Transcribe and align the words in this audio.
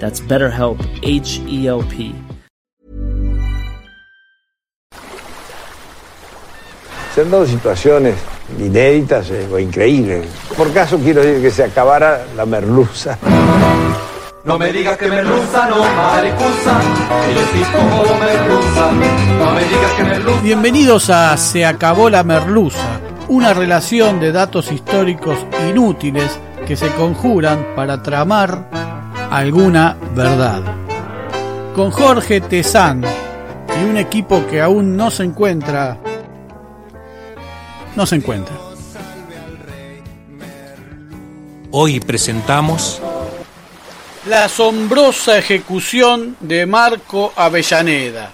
That's 0.00 0.20
BetterHelp, 0.20 0.80
H 1.02 1.40
E 1.48 1.66
L 1.66 1.82
P. 1.84 2.12
Se 7.14 7.20
han 7.20 7.30
dado 7.30 7.46
situaciones 7.46 8.16
inéditas 8.58 9.30
eh, 9.30 9.46
o 9.52 9.58
increíbles. 9.58 10.26
Por 10.56 10.72
caso 10.72 10.98
quiero 10.98 11.22
decir 11.22 11.42
que 11.42 11.50
se 11.50 11.62
acabara 11.62 12.26
la 12.36 12.44
merluza. 12.44 13.16
No 14.44 14.58
me 14.58 14.72
digas 14.72 14.98
que 14.98 15.08
merluza, 15.08 15.68
no 15.68 15.78
maricusa, 15.78 16.80
que 17.26 17.34
yo 17.34 17.40
sí 17.52 17.62
como 17.72 18.18
merluza. 18.18 18.92
No 19.38 19.54
me 19.54 19.64
digas 19.64 19.92
que 19.96 20.04
merluza. 20.04 20.40
Bienvenidos 20.42 21.08
a 21.08 21.36
Se 21.36 21.64
acabó 21.64 22.10
la 22.10 22.24
merluza, 22.24 23.00
una 23.28 23.54
relación 23.54 24.20
de 24.20 24.32
datos 24.32 24.70
históricos 24.70 25.38
inútiles 25.70 26.38
que 26.66 26.76
se 26.76 26.88
conjuran 26.90 27.64
para 27.74 28.02
tramar 28.02 28.83
alguna 29.34 29.96
verdad. 30.14 30.62
Con 31.74 31.90
Jorge 31.90 32.40
Tezán 32.40 33.04
y 33.80 33.84
un 33.84 33.96
equipo 33.96 34.46
que 34.46 34.60
aún 34.60 34.96
no 34.96 35.10
se 35.10 35.24
encuentra 35.24 35.98
no 37.96 38.06
se 38.06 38.16
encuentra. 38.16 38.54
Hoy 41.72 41.98
presentamos 41.98 43.00
La 44.26 44.44
asombrosa 44.44 45.36
ejecución 45.36 46.36
de 46.38 46.66
Marco 46.66 47.32
Avellaneda. 47.34 48.30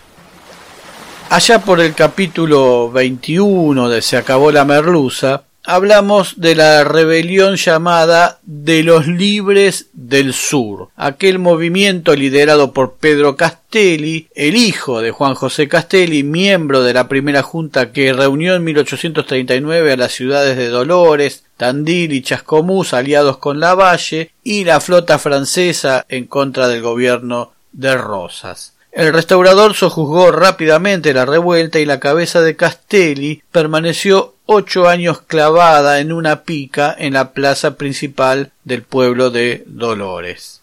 Allá 1.30 1.60
por 1.60 1.80
el 1.80 1.94
capítulo 1.94 2.90
21 2.90 3.88
de 3.88 4.02
Se 4.02 4.18
acabó 4.18 4.52
la 4.52 4.66
merluza, 4.66 5.44
hablamos 5.64 6.40
de 6.40 6.54
la 6.54 6.84
rebelión 6.84 7.56
llamada 7.56 8.38
de 8.42 8.82
los 8.82 9.06
libres 9.06 9.86
del 9.92 10.32
sur, 10.32 10.88
aquel 10.96 11.38
movimiento 11.38 12.14
liderado 12.14 12.72
por 12.72 12.94
Pedro 12.94 13.36
Castelli, 13.36 14.28
el 14.34 14.56
hijo 14.56 15.00
de 15.00 15.10
Juan 15.10 15.34
José 15.34 15.68
Castelli, 15.68 16.22
miembro 16.22 16.82
de 16.82 16.94
la 16.94 17.08
primera 17.08 17.42
junta 17.42 17.92
que 17.92 18.12
reunió 18.12 18.54
en 18.54 18.64
1839 18.64 19.92
a 19.92 19.96
las 19.96 20.12
ciudades 20.12 20.56
de 20.56 20.68
Dolores, 20.68 21.44
Tandil 21.56 22.12
y 22.12 22.22
Chascomús 22.22 22.94
aliados 22.94 23.36
con 23.36 23.60
Lavalle 23.60 24.30
y 24.42 24.64
la 24.64 24.80
flota 24.80 25.18
francesa 25.18 26.06
en 26.08 26.26
contra 26.26 26.68
del 26.68 26.82
gobierno 26.82 27.52
de 27.72 27.96
Rosas. 27.96 28.74
El 28.92 29.12
restaurador 29.12 29.74
sojuzgó 29.74 30.32
rápidamente 30.32 31.14
la 31.14 31.24
revuelta 31.24 31.78
y 31.78 31.86
la 31.86 32.00
cabeza 32.00 32.40
de 32.40 32.56
Castelli 32.56 33.42
permaneció 33.52 34.34
ocho 34.52 34.88
años 34.88 35.22
clavada 35.22 36.00
en 36.00 36.10
una 36.12 36.42
pica 36.42 36.92
en 36.98 37.12
la 37.12 37.30
plaza 37.30 37.76
principal 37.76 38.50
del 38.64 38.82
pueblo 38.82 39.30
de 39.30 39.62
Dolores. 39.66 40.60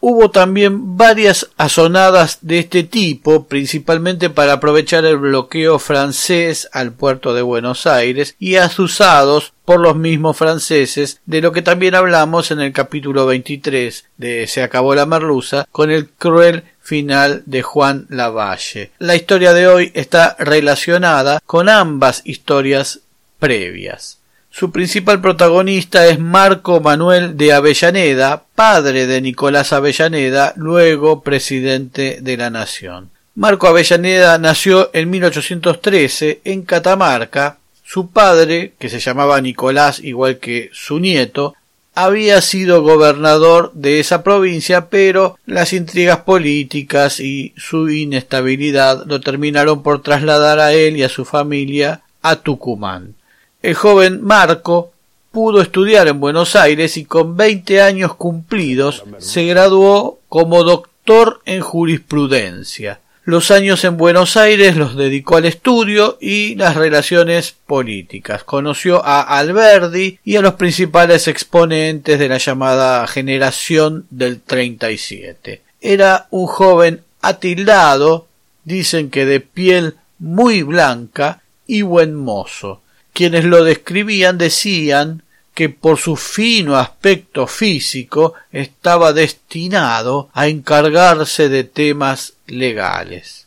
Hubo 0.00 0.30
también 0.30 0.98
varias 0.98 1.48
asonadas 1.56 2.38
de 2.42 2.58
este 2.58 2.82
tipo, 2.82 3.46
principalmente 3.46 4.28
para 4.28 4.54
aprovechar 4.54 5.06
el 5.06 5.16
bloqueo 5.16 5.78
francés 5.78 6.68
al 6.72 6.92
puerto 6.92 7.32
de 7.32 7.40
Buenos 7.40 7.86
Aires 7.86 8.36
y 8.38 8.56
azuzados 8.56 9.54
por 9.64 9.80
los 9.80 9.96
mismos 9.96 10.36
franceses, 10.36 11.20
de 11.24 11.40
lo 11.40 11.52
que 11.52 11.62
también 11.62 11.94
hablamos 11.94 12.50
en 12.50 12.60
el 12.60 12.74
capítulo 12.74 13.24
23 13.24 14.04
de 14.18 14.46
Se 14.48 14.62
acabó 14.62 14.94
la 14.94 15.06
merluza, 15.06 15.66
con 15.72 15.90
el 15.90 16.10
cruel 16.10 16.64
final 16.80 17.42
de 17.46 17.62
Juan 17.62 18.06
Lavalle. 18.10 18.90
La 18.98 19.16
historia 19.16 19.54
de 19.54 19.66
hoy 19.66 19.92
está 19.94 20.36
relacionada 20.38 21.40
con 21.46 21.70
ambas 21.70 22.20
historias 22.24 23.00
previas. 23.40 24.20
Su 24.52 24.70
principal 24.70 25.20
protagonista 25.20 26.06
es 26.08 26.18
Marco 26.18 26.80
Manuel 26.80 27.36
de 27.36 27.52
Avellaneda, 27.52 28.44
padre 28.54 29.06
de 29.06 29.20
Nicolás 29.20 29.72
Avellaneda, 29.72 30.52
luego 30.56 31.22
presidente 31.22 32.18
de 32.20 32.36
la 32.36 32.50
Nación. 32.50 33.10
Marco 33.36 33.68
Avellaneda 33.68 34.38
nació 34.38 34.90
en 34.92 35.08
1813 35.10 36.40
en 36.44 36.62
Catamarca. 36.62 37.58
Su 37.84 38.10
padre, 38.10 38.74
que 38.78 38.88
se 38.88 39.00
llamaba 39.00 39.40
Nicolás 39.40 40.00
igual 40.00 40.38
que 40.38 40.70
su 40.72 40.98
nieto, 40.98 41.54
había 41.94 42.40
sido 42.40 42.82
gobernador 42.82 43.72
de 43.74 44.00
esa 44.00 44.22
provincia, 44.22 44.88
pero 44.88 45.38
las 45.46 45.72
intrigas 45.72 46.18
políticas 46.18 47.20
y 47.20 47.52
su 47.56 47.88
inestabilidad 47.88 49.04
lo 49.06 49.20
terminaron 49.20 49.82
por 49.82 50.02
trasladar 50.02 50.60
a 50.60 50.72
él 50.72 50.96
y 50.96 51.02
a 51.02 51.08
su 51.08 51.24
familia 51.24 52.02
a 52.22 52.36
Tucumán. 52.36 53.14
El 53.62 53.74
joven 53.74 54.22
Marco 54.22 54.92
pudo 55.30 55.60
estudiar 55.60 56.08
en 56.08 56.18
Buenos 56.18 56.56
Aires 56.56 56.96
y 56.96 57.04
con 57.04 57.36
20 57.36 57.82
años 57.82 58.14
cumplidos 58.14 59.04
se 59.18 59.44
graduó 59.44 60.18
como 60.30 60.64
doctor 60.64 61.42
en 61.44 61.60
jurisprudencia. 61.60 63.00
Los 63.24 63.50
años 63.50 63.84
en 63.84 63.98
Buenos 63.98 64.38
Aires 64.38 64.76
los 64.76 64.96
dedicó 64.96 65.36
al 65.36 65.44
estudio 65.44 66.16
y 66.22 66.54
las 66.54 66.74
relaciones 66.74 67.54
políticas. 67.66 68.44
Conoció 68.44 69.04
a 69.04 69.20
Alberdi 69.20 70.18
y 70.24 70.36
a 70.36 70.40
los 70.40 70.54
principales 70.54 71.28
exponentes 71.28 72.18
de 72.18 72.28
la 72.30 72.38
llamada 72.38 73.06
generación 73.06 74.06
del 74.08 74.40
37. 74.40 75.60
Era 75.82 76.28
un 76.30 76.46
joven 76.46 77.02
atildado, 77.20 78.26
dicen 78.64 79.10
que 79.10 79.26
de 79.26 79.40
piel 79.40 79.96
muy 80.18 80.62
blanca 80.62 81.42
y 81.66 81.82
buen 81.82 82.14
mozo. 82.14 82.80
Quienes 83.20 83.44
lo 83.44 83.62
describían 83.64 84.38
decían 84.38 85.22
que 85.52 85.68
por 85.68 85.98
su 85.98 86.16
fino 86.16 86.78
aspecto 86.78 87.46
físico 87.46 88.32
estaba 88.50 89.12
destinado 89.12 90.30
a 90.32 90.48
encargarse 90.48 91.50
de 91.50 91.64
temas 91.64 92.32
legales. 92.46 93.44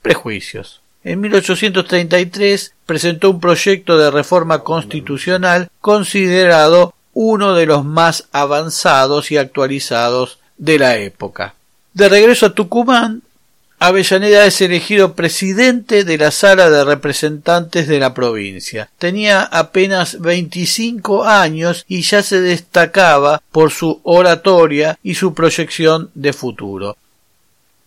Prejuicios. 0.00 0.80
En 1.02 1.22
1833 1.22 2.72
presentó 2.86 3.30
un 3.30 3.40
proyecto 3.40 3.98
de 3.98 4.12
reforma 4.12 4.60
constitucional 4.60 5.70
considerado 5.80 6.94
uno 7.12 7.54
de 7.54 7.66
los 7.66 7.84
más 7.84 8.28
avanzados 8.30 9.32
y 9.32 9.38
actualizados 9.38 10.38
de 10.56 10.78
la 10.78 10.98
época. 10.98 11.56
De 11.94 12.08
regreso 12.08 12.46
a 12.46 12.54
Tucumán, 12.54 13.22
Avellaneda 13.78 14.46
es 14.46 14.60
elegido 14.62 15.14
presidente 15.14 16.04
de 16.04 16.16
la 16.16 16.30
Sala 16.30 16.70
de 16.70 16.82
Representantes 16.82 17.86
de 17.86 18.00
la 18.00 18.14
provincia. 18.14 18.88
Tenía 18.98 19.42
apenas 19.42 20.18
25 20.20 21.24
años 21.24 21.84
y 21.86 22.00
ya 22.00 22.22
se 22.22 22.40
destacaba 22.40 23.42
por 23.52 23.70
su 23.70 24.00
oratoria 24.02 24.98
y 25.02 25.14
su 25.14 25.34
proyección 25.34 26.10
de 26.14 26.32
futuro. 26.32 26.96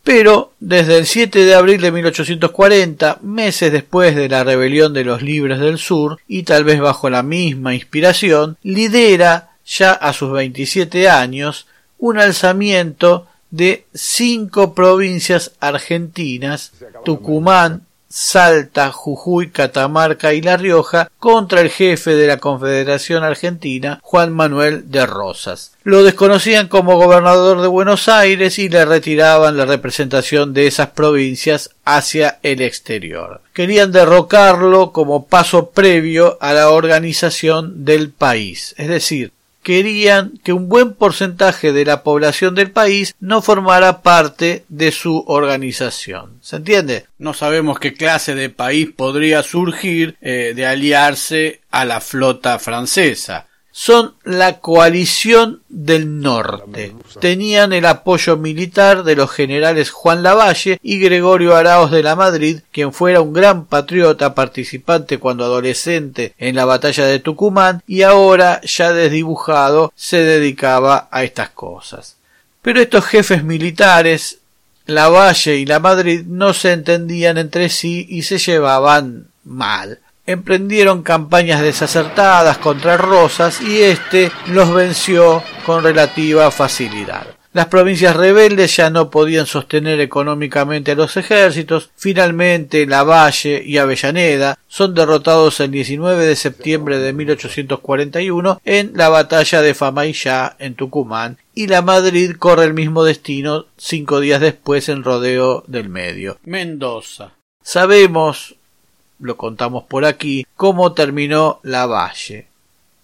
Pero 0.03 0.53
desde 0.59 0.97
el 0.97 1.07
7 1.07 1.43
de 1.43 1.55
abril 1.55 1.81
de 1.81 1.91
1840, 1.91 3.19
meses 3.23 3.71
después 3.71 4.15
de 4.15 4.29
la 4.29 4.43
rebelión 4.43 4.93
de 4.93 5.03
los 5.03 5.23
Libres 5.23 5.59
del 5.59 5.79
Sur, 5.79 6.19
y 6.27 6.43
tal 6.43 6.63
vez 6.63 6.79
bajo 6.79 7.09
la 7.09 7.23
misma 7.23 7.73
inspiración, 7.73 8.57
lidera, 8.61 9.49
ya 9.65 9.91
a 9.91 10.13
sus 10.13 10.31
27 10.31 11.09
años, 11.09 11.67
un 11.97 12.17
alzamiento 12.17 13.27
de 13.51 13.85
cinco 13.93 14.73
provincias 14.73 15.51
argentinas, 15.59 16.71
Tucumán, 17.03 17.83
Salta, 18.11 18.91
Jujuy, 18.91 19.51
Catamarca 19.51 20.33
y 20.33 20.41
La 20.41 20.57
Rioja 20.57 21.11
contra 21.19 21.61
el 21.61 21.69
jefe 21.69 22.15
de 22.15 22.25
la 22.25 22.37
Confederación 22.37 23.23
Argentina, 23.23 23.99
Juan 24.01 24.33
Manuel 24.33 24.89
de 24.89 25.05
Rosas. 25.05 25.73
Lo 25.83 26.03
desconocían 26.03 26.67
como 26.67 26.97
gobernador 26.97 27.61
de 27.61 27.67
Buenos 27.67 28.09
Aires 28.09 28.57
y 28.57 28.67
le 28.67 28.83
retiraban 28.83 29.57
la 29.57 29.65
representación 29.65 30.53
de 30.53 30.65
esas 30.65 30.89
provincias 30.89 31.69
hacia 31.85 32.39
el 32.41 32.61
exterior. 32.61 33.41
Querían 33.53 33.91
derrocarlo 33.91 34.91
como 34.91 35.27
paso 35.27 35.69
previo 35.69 36.39
a 36.41 36.53
la 36.53 36.71
organización 36.71 37.85
del 37.85 38.09
país, 38.09 38.73
es 38.77 38.87
decir, 38.87 39.33
querían 39.69 40.39
que 40.43 40.51
un 40.51 40.67
buen 40.67 40.95
porcentaje 40.95 41.71
de 41.71 41.85
la 41.85 42.01
población 42.01 42.55
del 42.55 42.71
país 42.71 43.13
no 43.19 43.43
formara 43.43 44.01
parte 44.01 44.63
de 44.67 44.91
su 44.91 45.23
organización. 45.27 46.39
¿Se 46.41 46.55
entiende? 46.55 47.05
No 47.19 47.35
sabemos 47.35 47.77
qué 47.77 47.93
clase 47.93 48.33
de 48.33 48.49
país 48.49 48.89
podría 48.89 49.43
surgir 49.43 50.17
eh, 50.21 50.53
de 50.55 50.65
aliarse 50.65 51.61
a 51.69 51.85
la 51.85 52.01
flota 52.01 52.57
francesa 52.57 53.48
son 53.71 54.15
la 54.23 54.59
coalición 54.59 55.61
del 55.69 56.19
norte. 56.19 56.95
Tenían 57.21 57.71
el 57.71 57.85
apoyo 57.85 58.35
militar 58.37 59.03
de 59.03 59.15
los 59.15 59.31
generales 59.31 59.91
Juan 59.91 60.23
Lavalle 60.23 60.79
y 60.81 60.99
Gregorio 60.99 61.55
Araos 61.55 61.91
de 61.91 62.03
la 62.03 62.15
Madrid, 62.15 62.61
quien 62.71 62.93
fuera 62.93 63.21
un 63.21 63.33
gran 63.33 63.65
patriota 63.65 64.33
participante 64.33 65.19
cuando 65.19 65.45
adolescente 65.45 66.33
en 66.37 66.55
la 66.55 66.65
batalla 66.65 67.05
de 67.05 67.19
Tucumán 67.19 67.83
y 67.87 68.01
ahora 68.01 68.59
ya 68.61 68.91
desdibujado 68.91 69.93
se 69.95 70.23
dedicaba 70.23 71.07
a 71.11 71.23
estas 71.23 71.49
cosas. 71.51 72.17
Pero 72.61 72.81
estos 72.81 73.05
jefes 73.05 73.43
militares, 73.43 74.39
Lavalle 74.87 75.57
y 75.57 75.65
la 75.65 75.79
Madrid, 75.79 76.23
no 76.25 76.53
se 76.53 76.73
entendían 76.73 77.37
entre 77.37 77.69
sí 77.69 78.05
y 78.09 78.23
se 78.23 78.39
llevaban 78.39 79.27
mal 79.43 79.99
emprendieron 80.31 81.01
campañas 81.01 81.61
desacertadas 81.61 82.59
contra 82.59 82.97
Rosas 82.97 83.61
y 83.61 83.81
éste 83.81 84.31
los 84.47 84.71
venció 84.71 85.41
con 85.65 85.83
relativa 85.83 86.51
facilidad. 86.51 87.25
Las 87.51 87.65
provincias 87.65 88.15
rebeldes 88.15 88.75
ya 88.75 88.91
no 88.91 89.09
podían 89.09 89.47
sostener 89.47 89.99
económicamente 90.01 90.91
a 90.91 90.95
los 90.95 91.17
ejércitos. 91.17 91.89
Finalmente, 91.95 92.85
Lavalle 92.85 93.63
y 93.65 93.79
Avellaneda 93.79 94.59
son 94.67 94.93
derrotados 94.93 95.59
el 95.59 95.71
19 95.71 96.27
de 96.27 96.35
septiembre 96.35 96.99
de 96.99 97.11
1841 97.11 98.61
en 98.63 98.91
la 98.93 99.09
batalla 99.09 99.63
de 99.63 99.73
Famaillá 99.73 100.57
en 100.59 100.75
Tucumán 100.75 101.39
y 101.55 101.65
la 101.65 101.81
Madrid 101.81 102.35
corre 102.37 102.65
el 102.65 102.75
mismo 102.75 103.03
destino 103.03 103.65
cinco 103.77 104.19
días 104.19 104.41
después 104.41 104.87
en 104.87 105.03
Rodeo 105.03 105.63
del 105.65 105.89
Medio. 105.89 106.37
Mendoza. 106.43 107.31
Sabemos 107.63 108.58
lo 109.19 109.37
contamos 109.37 109.83
por 109.83 110.05
aquí, 110.05 110.45
cómo 110.55 110.93
terminó 110.93 111.59
la 111.63 111.85
valle. 111.85 112.47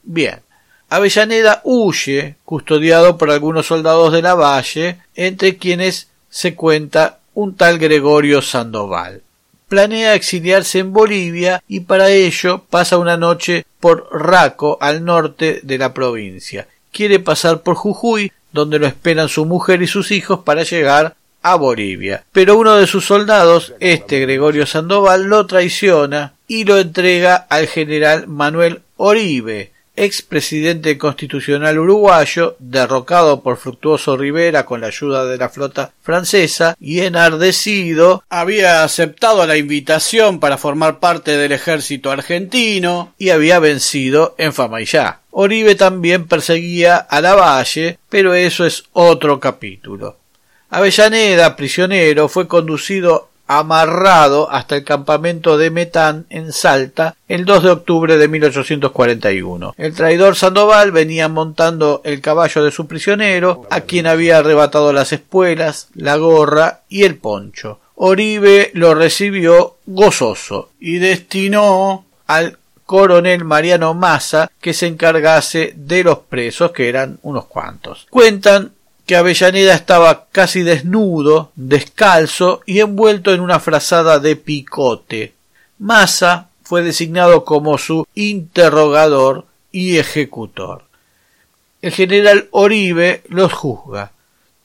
Bien, 0.03 0.39
Avellaneda 0.89 1.61
huye, 1.63 2.35
custodiado 2.45 3.17
por 3.17 3.31
algunos 3.31 3.65
soldados 3.65 4.13
de 4.13 4.21
la 4.21 4.35
valle, 4.35 4.97
entre 5.15 5.57
quienes 5.57 6.09
se 6.29 6.55
cuenta 6.55 7.19
un 7.33 7.55
tal 7.55 7.79
Gregorio 7.79 8.41
Sandoval. 8.41 9.21
Planea 9.67 10.13
exiliarse 10.13 10.79
en 10.79 10.93
Bolivia 10.93 11.61
y 11.67 11.81
para 11.81 12.09
ello 12.09 12.63
pasa 12.69 12.97
una 12.97 13.17
noche 13.17 13.65
por 13.79 14.07
Raco, 14.11 14.77
al 14.79 15.03
norte 15.03 15.59
de 15.63 15.77
la 15.77 15.93
provincia. 15.93 16.67
Quiere 16.91 17.19
pasar 17.19 17.61
por 17.61 17.75
Jujuy, 17.75 18.31
donde 18.51 18.79
lo 18.79 18.87
esperan 18.87 19.27
su 19.27 19.45
mujer 19.45 19.81
y 19.81 19.87
sus 19.87 20.11
hijos 20.11 20.39
para 20.39 20.63
llegar 20.63 21.15
a 21.45 21.55
Bolivia. 21.55 22.23
Pero 22.31 22.57
uno 22.57 22.75
de 22.75 22.87
sus 22.87 23.05
soldados, 23.05 23.75
este 23.79 24.19
Gregorio 24.19 24.65
Sandoval, 24.65 25.25
lo 25.25 25.45
traiciona 25.45 26.33
y 26.47 26.63
lo 26.63 26.79
entrega 26.79 27.35
al 27.35 27.67
general 27.67 28.25
Manuel 28.27 28.81
Oribe, 28.97 29.71
expresidente 29.95 30.97
constitucional 30.97 31.77
uruguayo, 31.77 32.55
derrocado 32.57 33.43
por 33.43 33.57
Fructuoso 33.57 34.17
Rivera 34.17 34.65
con 34.65 34.81
la 34.81 34.87
ayuda 34.87 35.25
de 35.25 35.37
la 35.37 35.49
flota 35.49 35.91
francesa 36.01 36.75
y 36.79 37.01
enardecido, 37.01 38.23
había 38.27 38.83
aceptado 38.83 39.45
la 39.45 39.55
invitación 39.55 40.39
para 40.39 40.57
formar 40.57 40.99
parte 40.99 41.37
del 41.37 41.51
ejército 41.51 42.09
argentino 42.09 43.13
y 43.19 43.29
había 43.29 43.59
vencido 43.59 44.33
en 44.39 44.51
Famaillá. 44.51 45.19
Oribe 45.29 45.75
también 45.75 46.25
perseguía 46.25 46.97
a 46.97 47.21
Lavalle, 47.21 47.99
pero 48.09 48.33
eso 48.33 48.65
es 48.65 48.85
otro 48.93 49.39
capítulo. 49.39 50.17
Avellaneda, 50.75 51.55
prisionero, 51.55 52.27
fue 52.27 52.49
conducido 52.49 53.29
amarrado 53.47 54.51
hasta 54.51 54.75
el 54.75 54.83
campamento 54.83 55.57
de 55.57 55.69
Metán 55.69 56.25
en 56.29 56.51
Salta 56.51 57.15
el 57.29 57.45
2 57.45 57.63
de 57.63 57.69
octubre 57.69 58.17
de 58.17 58.27
1841. 58.27 59.73
El 59.77 59.93
traidor 59.93 60.35
Sandoval 60.35 60.91
venía 60.91 61.29
montando 61.29 62.01
el 62.03 62.19
caballo 62.19 62.61
de 62.61 62.71
su 62.71 62.87
prisionero, 62.87 63.65
a 63.69 63.81
quien 63.81 64.05
había 64.05 64.39
arrebatado 64.39 64.91
las 64.91 65.13
espuelas, 65.13 65.87
la 65.93 66.17
gorra 66.17 66.81
y 66.89 67.03
el 67.03 67.15
poncho. 67.15 67.79
Oribe 67.95 68.71
lo 68.73 68.95
recibió 68.95 69.77
gozoso 69.85 70.71
y 70.81 70.97
destinó 70.97 72.03
al 72.27 72.57
coronel 72.85 73.45
Mariano 73.45 73.93
Massa 73.93 74.51
que 74.59 74.73
se 74.73 74.87
encargase 74.87 75.73
de 75.77 76.03
los 76.03 76.19
presos, 76.19 76.71
que 76.71 76.89
eran 76.89 77.17
unos 77.21 77.45
cuantos. 77.45 78.07
Cuentan 78.09 78.73
que 79.05 79.15
Avellaneda 79.15 79.75
estaba 79.75 80.27
casi 80.31 80.63
desnudo, 80.63 81.51
descalzo 81.55 82.61
y 82.65 82.79
envuelto 82.79 83.33
en 83.33 83.41
una 83.41 83.59
frazada 83.59 84.19
de 84.19 84.35
picote. 84.35 85.33
Massa 85.77 86.49
fue 86.63 86.81
designado 86.81 87.45
como 87.45 87.77
su 87.77 88.07
interrogador 88.15 89.45
y 89.71 89.97
ejecutor. 89.97 90.85
El 91.81 91.91
general 91.91 92.47
Oribe 92.51 93.21
los 93.29 93.53
juzga. 93.53 94.11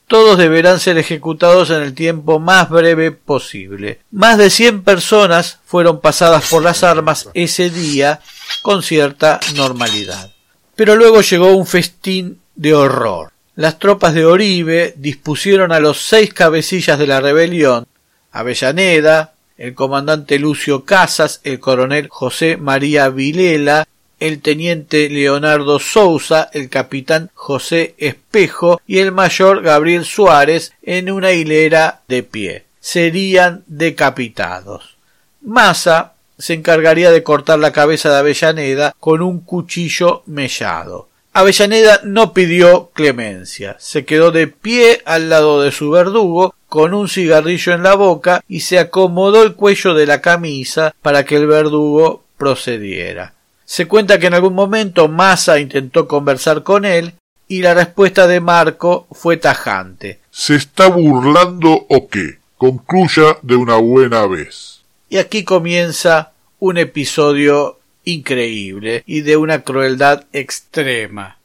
Todos 0.06 0.38
deberán 0.38 0.80
ser 0.80 0.98
ejecutados 0.98 1.70
en 1.70 1.82
el 1.82 1.94
tiempo 1.94 2.40
más 2.40 2.68
breve 2.70 3.12
posible. 3.12 4.00
Más 4.10 4.38
de 4.38 4.50
cien 4.50 4.82
personas 4.82 5.58
fueron 5.66 6.00
pasadas 6.00 6.48
por 6.48 6.62
las 6.62 6.82
armas 6.82 7.28
ese 7.34 7.70
día 7.70 8.20
con 8.62 8.82
cierta 8.82 9.38
normalidad. 9.54 10.32
Pero 10.74 10.96
luego 10.96 11.20
llegó 11.20 11.54
un 11.54 11.66
festín 11.66 12.40
de 12.56 12.74
horror 12.74 13.29
las 13.60 13.78
tropas 13.78 14.14
de 14.14 14.24
Oribe 14.24 14.94
dispusieron 14.96 15.70
a 15.70 15.80
los 15.80 16.00
seis 16.00 16.32
cabecillas 16.32 16.98
de 16.98 17.06
la 17.06 17.20
rebelión, 17.20 17.86
Avellaneda, 18.32 19.34
el 19.58 19.74
comandante 19.74 20.38
Lucio 20.38 20.86
Casas, 20.86 21.42
el 21.44 21.60
coronel 21.60 22.08
José 22.08 22.56
María 22.56 23.10
Vilela 23.10 23.86
el 24.18 24.40
teniente 24.40 25.10
Leonardo 25.10 25.78
Sousa, 25.78 26.48
el 26.54 26.70
capitán 26.70 27.30
José 27.34 27.94
Espejo 27.98 28.80
y 28.86 28.98
el 28.98 29.12
mayor 29.12 29.60
Gabriel 29.60 30.06
Suárez 30.06 30.72
en 30.82 31.10
una 31.10 31.32
hilera 31.32 32.00
de 32.08 32.22
pie. 32.22 32.64
Serían 32.80 33.62
decapitados. 33.66 34.96
Massa 35.42 36.14
se 36.38 36.54
encargaría 36.54 37.10
de 37.10 37.22
cortar 37.22 37.58
la 37.58 37.72
cabeza 37.72 38.08
de 38.08 38.16
Avellaneda 38.16 38.94
con 38.98 39.20
un 39.20 39.40
cuchillo 39.40 40.22
mellado. 40.24 41.09
Avellaneda 41.32 42.00
no 42.04 42.32
pidió 42.32 42.90
clemencia, 42.92 43.76
se 43.78 44.04
quedó 44.04 44.32
de 44.32 44.48
pie 44.48 45.00
al 45.04 45.30
lado 45.30 45.62
de 45.62 45.70
su 45.70 45.90
verdugo 45.90 46.54
con 46.68 46.94
un 46.94 47.08
cigarrillo 47.08 47.72
en 47.72 47.82
la 47.82 47.94
boca 47.94 48.42
y 48.48 48.60
se 48.60 48.78
acomodó 48.78 49.42
el 49.42 49.54
cuello 49.54 49.94
de 49.94 50.06
la 50.06 50.20
camisa 50.20 50.94
para 51.02 51.24
que 51.24 51.36
el 51.36 51.46
verdugo 51.46 52.24
procediera. 52.36 53.34
Se 53.64 53.86
cuenta 53.86 54.18
que 54.18 54.26
en 54.26 54.34
algún 54.34 54.54
momento 54.54 55.08
Massa 55.08 55.60
intentó 55.60 56.08
conversar 56.08 56.62
con 56.62 56.84
él 56.84 57.14
y 57.46 57.62
la 57.62 57.74
respuesta 57.74 58.26
de 58.26 58.40
Marco 58.40 59.06
fue 59.10 59.36
tajante. 59.36 60.20
¿Se 60.30 60.54
está 60.54 60.88
burlando 60.88 61.86
o 61.88 62.08
qué? 62.08 62.38
Concluya 62.56 63.38
de 63.42 63.56
una 63.56 63.76
buena 63.76 64.26
vez. 64.26 64.80
Y 65.08 65.18
aquí 65.18 65.42
comienza 65.42 66.32
un 66.60 66.78
episodio 66.78 67.79
increíble 68.12 69.02
y 69.06 69.20
de 69.22 69.36
una 69.36 69.62
crueldad 69.62 70.24
extrema. 70.32 71.36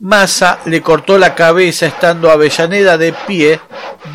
Massa 0.00 0.60
le 0.64 0.80
cortó 0.80 1.18
la 1.18 1.34
cabeza 1.34 1.84
estando 1.84 2.30
Avellaneda 2.30 2.96
de 2.96 3.12
pie 3.26 3.60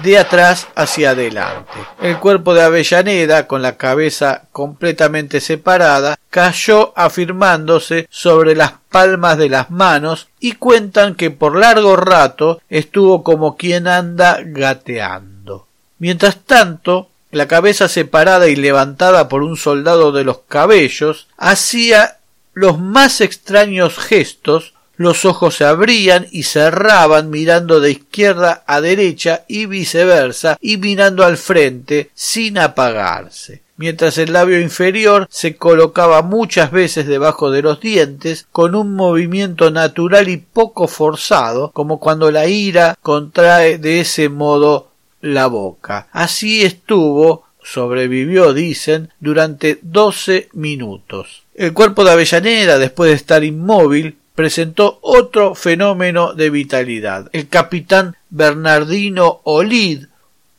de 0.04 0.18
atrás 0.18 0.68
hacia 0.74 1.12
adelante. 1.12 1.74
El 2.02 2.18
cuerpo 2.18 2.56
de 2.56 2.64
Avellaneda, 2.64 3.46
con 3.46 3.62
la 3.62 3.78
cabeza 3.78 4.46
completamente 4.52 5.40
separada, 5.40 6.18
cayó 6.32 6.92
afirmándose 6.96 8.08
sobre 8.10 8.56
las 8.56 8.74
palmas 8.90 9.38
de 9.38 9.50
las 9.50 9.70
manos 9.70 10.28
y 10.40 10.54
cuentan 10.54 11.14
que 11.14 11.30
por 11.30 11.56
largo 11.56 11.96
rato 11.96 12.62
estuvo 12.68 13.24
como 13.24 13.56
quien 13.56 13.88
anda 13.88 14.40
gateando. 14.44 15.68
Mientras 16.00 16.38
tanto, 16.46 17.10
la 17.36 17.50
cabeza 17.50 17.90
separada 17.90 18.48
y 18.48 18.56
levantada 18.56 19.28
por 19.28 19.44
un 19.44 19.58
soldado 19.58 20.14
de 20.14 20.24
los 20.24 20.40
cabellos, 20.48 21.28
hacía 21.38 22.20
los 22.54 22.80
más 22.80 23.20
extraños 23.20 23.98
gestos, 23.98 24.74
los 24.96 25.26
ojos 25.26 25.58
se 25.58 25.66
abrían 25.66 26.28
y 26.32 26.44
cerraban 26.44 27.30
mirando 27.30 27.82
de 27.82 27.92
izquierda 27.92 28.64
a 28.66 28.80
derecha 28.80 29.44
y 29.50 29.66
viceversa 29.66 30.58
y 30.62 30.78
mirando 30.78 31.26
al 31.26 31.36
frente 31.36 32.10
sin 32.16 32.58
apagarse 32.58 33.66
mientras 33.78 34.18
el 34.18 34.34
labio 34.34 34.62
inferior 34.62 35.28
se 35.30 35.58
colocaba 35.58 36.22
muchas 36.22 36.72
veces 36.72 37.08
debajo 37.08 37.52
de 37.52 37.62
los 37.62 37.80
dientes 37.82 38.48
con 38.52 38.76
un 38.76 38.94
movimiento 38.96 39.72
natural 39.72 40.30
y 40.30 40.38
poco 40.38 40.88
forzado, 40.88 41.72
como 41.72 42.00
cuando 42.00 42.32
la 42.32 42.48
ira 42.48 42.98
contrae 43.02 43.78
de 43.78 44.00
ese 44.00 44.30
modo 44.30 44.92
la 45.26 45.48
boca. 45.48 46.08
Así 46.12 46.64
estuvo, 46.64 47.46
sobrevivió, 47.64 48.54
dicen, 48.54 49.10
durante 49.20 49.80
doce 49.82 50.50
minutos. 50.54 51.44
El 51.56 51.74
cuerpo 51.74 52.04
de 52.04 52.12
Avellaneda, 52.12 52.78
después 52.78 53.10
de 53.10 53.16
estar 53.16 53.44
inmóvil, 53.44 54.18
presentó 54.36 55.00
otro 55.02 55.56
fenómeno 55.56 56.34
de 56.34 56.50
vitalidad. 56.50 57.30
El 57.34 57.48
capitán 57.48 58.16
Bernardino 58.30 59.42
Olid, 59.44 60.06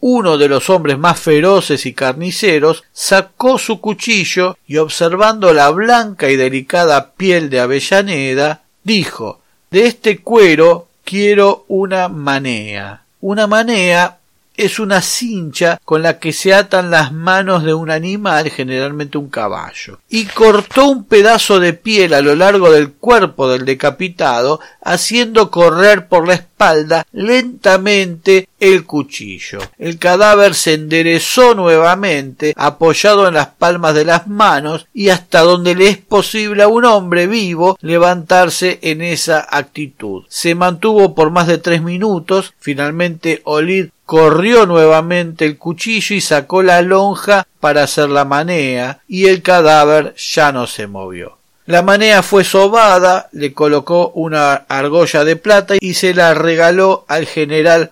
uno 0.01 0.37
de 0.37 0.49
los 0.49 0.69
hombres 0.69 0.99
más 0.99 1.21
feroces 1.21 1.87
y 1.87 1.93
carniceros, 1.93 2.83
sacó 2.93 3.59
su 3.59 3.81
cuchillo 3.81 4.57
y 4.67 4.79
observando 4.79 5.53
la 5.53 5.71
blanca 5.71 6.29
y 6.29 6.37
delicada 6.37 7.13
piel 7.13 7.51
de 7.51 7.61
Avellaneda, 7.61 8.63
dijo 8.83 9.41
De 9.71 9.87
este 9.87 10.19
cuero 10.19 10.89
quiero 11.05 11.65
una 11.69 12.09
manea. 12.09 13.03
Una 13.21 13.47
manea 13.47 14.19
es 14.57 14.79
una 14.79 15.03
cincha 15.03 15.81
con 15.85 16.03
la 16.03 16.19
que 16.19 16.33
se 16.33 16.55
atan 16.55 16.91
las 16.91 17.13
manos 17.13 17.65
de 17.65 17.75
un 17.75 17.91
animal, 17.91 18.51
generalmente 18.51 19.19
un 19.19 19.29
caballo, 19.29 19.99
y 20.09 20.25
cortó 20.27 20.87
un 20.87 21.05
pedazo 21.05 21.61
de 21.61 21.73
piel 21.73 22.15
a 22.15 22.23
lo 22.23 22.35
largo 22.35 22.71
del 22.71 22.93
cuerpo 22.93 23.49
del 23.49 23.65
decapitado, 23.65 24.61
haciendo 24.83 25.51
correr 25.51 26.09
por 26.09 26.27
la 26.27 26.35
espalda 26.35 27.07
lentamente 27.13 28.49
el 28.59 28.85
cuchillo. 28.85 29.59
El 29.79 29.99
cadáver 29.99 30.55
se 30.55 30.75
enderezó 30.75 31.55
nuevamente, 31.55 32.55
apoyado 32.57 33.29
en 33.29 33.35
las 33.35 33.49
palmas 33.49 33.95
de 33.95 34.05
las 34.05 34.27
manos, 34.27 34.87
y 34.95 35.11
hasta 35.11 35.41
donde 35.41 35.75
le 35.75 35.89
es 35.89 35.99
posible 35.99 36.63
a 36.63 36.69
un 36.69 36.85
hombre 36.85 37.27
vivo 37.27 37.77
levantarse 37.81 38.79
en 38.83 39.03
esa 39.03 39.47
actitud. 39.51 40.25
Se 40.29 40.55
mantuvo 40.55 41.15
por 41.15 41.31
más 41.31 41.47
de 41.47 41.59
tres 41.59 41.83
minutos, 41.83 42.55
finalmente 42.59 43.43
Olid 43.45 43.89
corrió 44.07 44.67
nuevamente 44.67 45.45
el 45.45 45.59
cuchillo 45.59 46.15
y 46.15 46.21
sacó 46.21 46.63
la 46.63 46.81
lonja 46.81 47.47
para 47.61 47.83
hacer 47.83 48.09
la 48.09 48.25
manea, 48.25 49.01
y 49.09 49.27
el 49.27 49.43
cadáver 49.43 50.15
ya 50.17 50.53
no 50.53 50.67
se 50.67 50.87
movió. 50.87 51.37
La 51.67 51.83
manea 51.83 52.23
fue 52.23 52.45
sobada, 52.45 53.29
le 53.33 53.53
colocó 53.53 54.13
una 54.15 54.55
argolla 54.55 55.25
de 55.25 55.35
plata 55.35 55.75
y 55.81 55.95
se 55.95 56.15
la 56.15 56.33
regaló 56.33 57.05
al 57.09 57.27
general 57.27 57.91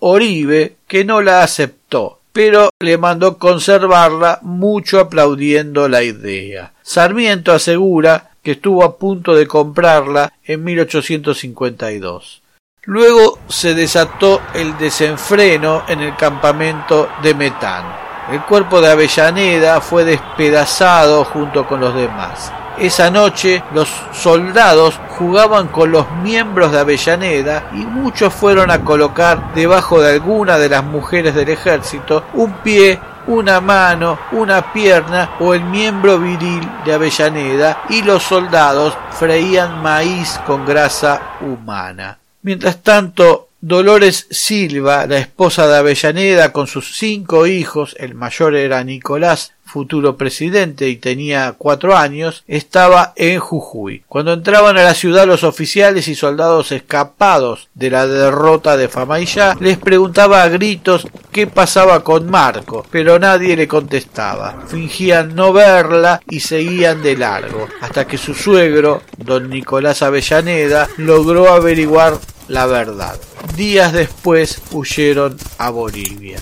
Oribe, 0.00 0.74
que 0.88 1.04
no 1.04 1.22
la 1.22 1.44
aceptó, 1.44 2.18
pero 2.32 2.70
le 2.80 2.98
mandó 2.98 3.38
conservarla 3.38 4.40
mucho 4.42 4.98
aplaudiendo 4.98 5.88
la 5.88 6.02
idea. 6.02 6.72
Sarmiento 6.82 7.52
asegura 7.52 8.30
que 8.42 8.52
estuvo 8.52 8.82
a 8.82 8.98
punto 8.98 9.36
de 9.36 9.46
comprarla 9.46 10.32
en 10.44 10.64
1852. 10.64 12.41
Luego 12.86 13.38
se 13.46 13.74
desató 13.74 14.40
el 14.54 14.76
desenfreno 14.76 15.84
en 15.86 16.00
el 16.00 16.16
campamento 16.16 17.08
de 17.22 17.32
Metán. 17.32 17.84
El 18.32 18.40
cuerpo 18.42 18.80
de 18.80 18.90
Avellaneda 18.90 19.80
fue 19.80 20.04
despedazado 20.04 21.24
junto 21.24 21.64
con 21.64 21.78
los 21.80 21.94
demás. 21.94 22.52
Esa 22.76 23.08
noche 23.08 23.62
los 23.72 23.88
soldados 24.12 24.98
jugaban 25.10 25.68
con 25.68 25.92
los 25.92 26.10
miembros 26.24 26.72
de 26.72 26.80
Avellaneda 26.80 27.70
y 27.72 27.86
muchos 27.86 28.34
fueron 28.34 28.68
a 28.72 28.84
colocar 28.84 29.54
debajo 29.54 30.00
de 30.00 30.14
alguna 30.14 30.58
de 30.58 30.68
las 30.68 30.82
mujeres 30.82 31.36
del 31.36 31.50
ejército 31.50 32.24
un 32.34 32.52
pie 32.64 32.98
una 33.28 33.60
mano, 33.60 34.18
una 34.32 34.72
pierna 34.72 35.36
o 35.38 35.54
el 35.54 35.62
miembro 35.62 36.18
viril 36.18 36.68
de 36.84 36.94
Avellaneda 36.94 37.84
y 37.90 38.02
los 38.02 38.24
soldados 38.24 38.92
freían 39.12 39.80
maíz 39.80 40.40
con 40.44 40.66
grasa 40.66 41.36
humana. 41.40 42.21
Mientras 42.42 42.82
tanto, 42.82 43.48
Dolores 43.64 44.26
Silva, 44.28 45.06
la 45.06 45.18
esposa 45.18 45.68
de 45.68 45.76
Avellaneda, 45.76 46.52
con 46.52 46.66
sus 46.66 46.96
cinco 46.96 47.46
hijos, 47.46 47.94
el 48.00 48.16
mayor 48.16 48.56
era 48.56 48.82
Nicolás, 48.82 49.52
futuro 49.64 50.16
presidente, 50.16 50.88
y 50.88 50.96
tenía 50.96 51.54
cuatro 51.56 51.96
años, 51.96 52.42
estaba 52.48 53.12
en 53.14 53.38
Jujuy. 53.38 54.02
Cuando 54.08 54.32
entraban 54.32 54.78
a 54.78 54.82
la 54.82 54.94
ciudad 54.94 55.28
los 55.28 55.44
oficiales 55.44 56.08
y 56.08 56.16
soldados 56.16 56.72
escapados 56.72 57.68
de 57.74 57.90
la 57.90 58.08
derrota 58.08 58.76
de 58.76 58.88
Famaillá, 58.88 59.56
les 59.60 59.78
preguntaba 59.78 60.42
a 60.42 60.48
gritos 60.48 61.06
qué 61.30 61.46
pasaba 61.46 62.02
con 62.02 62.28
Marco, 62.28 62.84
pero 62.90 63.20
nadie 63.20 63.56
le 63.56 63.68
contestaba. 63.68 64.64
Fingían 64.66 65.36
no 65.36 65.52
verla 65.52 66.20
y 66.28 66.40
seguían 66.40 67.00
de 67.00 67.16
largo, 67.16 67.68
hasta 67.80 68.08
que 68.08 68.18
su 68.18 68.34
suegro, 68.34 69.02
don 69.16 69.48
Nicolás 69.48 70.02
Avellaneda, 70.02 70.88
logró 70.96 71.48
averiguar 71.52 72.18
la 72.48 72.66
verdad. 72.66 73.18
Días 73.56 73.92
después 73.92 74.60
huyeron 74.72 75.36
a 75.58 75.70
Bolivia. 75.70 76.38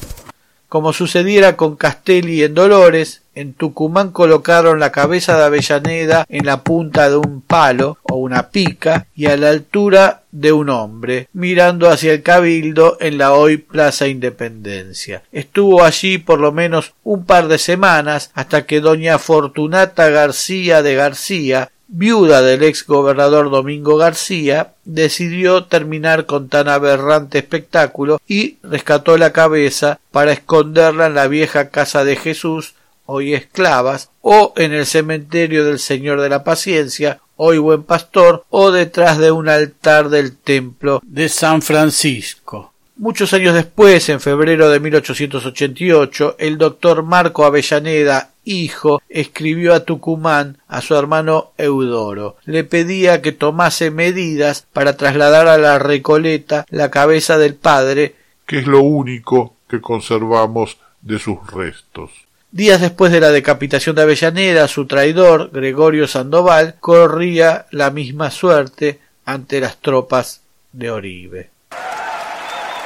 Como 0.70 0.92
sucediera 0.92 1.56
con 1.56 1.74
Castelli 1.74 2.44
en 2.44 2.54
Dolores, 2.54 3.22
en 3.34 3.54
Tucumán 3.54 4.12
colocaron 4.12 4.78
la 4.78 4.92
cabeza 4.92 5.36
de 5.36 5.42
Avellaneda 5.42 6.24
en 6.28 6.46
la 6.46 6.62
punta 6.62 7.10
de 7.10 7.16
un 7.16 7.40
palo 7.40 7.98
o 8.02 8.16
una 8.16 8.50
pica 8.50 9.06
y 9.16 9.26
a 9.26 9.36
la 9.36 9.50
altura 9.50 10.22
de 10.30 10.52
un 10.52 10.68
hombre, 10.68 11.28
mirando 11.32 11.90
hacia 11.90 12.12
el 12.12 12.22
cabildo 12.22 12.98
en 13.00 13.18
la 13.18 13.32
hoy 13.32 13.56
Plaza 13.56 14.06
Independencia. 14.06 15.24
Estuvo 15.32 15.82
allí 15.82 16.18
por 16.18 16.38
lo 16.38 16.52
menos 16.52 16.92
un 17.02 17.24
par 17.24 17.48
de 17.48 17.58
semanas 17.58 18.30
hasta 18.34 18.64
que 18.64 18.80
doña 18.80 19.18
Fortunata 19.18 20.08
García 20.08 20.82
de 20.82 20.94
García 20.94 21.72
viuda 21.92 22.40
del 22.40 22.62
ex 22.62 22.86
gobernador 22.86 23.50
Domingo 23.50 23.96
García, 23.96 24.74
decidió 24.84 25.64
terminar 25.64 26.24
con 26.24 26.48
tan 26.48 26.68
aberrante 26.68 27.38
espectáculo 27.38 28.20
y 28.26 28.58
rescató 28.62 29.18
la 29.18 29.32
cabeza 29.32 29.98
para 30.12 30.32
esconderla 30.32 31.06
en 31.06 31.14
la 31.14 31.26
vieja 31.26 31.70
casa 31.70 32.04
de 32.04 32.16
Jesús, 32.16 32.74
hoy 33.06 33.34
esclavas, 33.34 34.10
o 34.20 34.52
en 34.56 34.72
el 34.72 34.86
cementerio 34.86 35.64
del 35.64 35.80
Señor 35.80 36.20
de 36.20 36.28
la 36.28 36.44
Paciencia, 36.44 37.20
hoy 37.34 37.58
buen 37.58 37.82
pastor, 37.82 38.44
o 38.50 38.70
detrás 38.70 39.18
de 39.18 39.32
un 39.32 39.48
altar 39.48 40.10
del 40.10 40.36
templo 40.36 41.00
de 41.04 41.28
San 41.28 41.60
Francisco. 41.60 42.69
Muchos 43.00 43.32
años 43.32 43.54
después, 43.54 44.10
en 44.10 44.20
febrero 44.20 44.68
de 44.68 44.78
1888, 44.78 46.36
el 46.38 46.58
doctor 46.58 47.02
Marco 47.02 47.46
Avellaneda, 47.46 48.32
hijo, 48.44 49.00
escribió 49.08 49.72
a 49.72 49.86
Tucumán 49.86 50.58
a 50.68 50.82
su 50.82 50.94
hermano 50.94 51.52
Eudoro. 51.56 52.36
Le 52.44 52.62
pedía 52.62 53.22
que 53.22 53.32
tomase 53.32 53.90
medidas 53.90 54.66
para 54.74 54.98
trasladar 54.98 55.48
a 55.48 55.56
la 55.56 55.78
Recoleta 55.78 56.66
la 56.68 56.90
cabeza 56.90 57.38
del 57.38 57.54
padre, 57.54 58.16
que 58.44 58.58
es 58.58 58.66
lo 58.66 58.82
único 58.82 59.54
que 59.66 59.80
conservamos 59.80 60.76
de 61.00 61.18
sus 61.18 61.38
restos. 61.50 62.10
Días 62.50 62.82
después 62.82 63.10
de 63.12 63.20
la 63.20 63.30
decapitación 63.30 63.96
de 63.96 64.02
Avellaneda, 64.02 64.68
su 64.68 64.86
traidor, 64.86 65.50
Gregorio 65.54 66.06
Sandoval, 66.06 66.74
corría 66.80 67.64
la 67.70 67.90
misma 67.90 68.30
suerte 68.30 69.00
ante 69.24 69.58
las 69.58 69.78
tropas 69.78 70.42
de 70.74 70.90
Oribe. 70.90 71.50